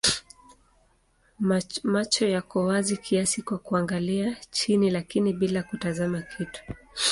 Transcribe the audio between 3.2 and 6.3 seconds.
kwa kuangalia chini lakini bila kutazama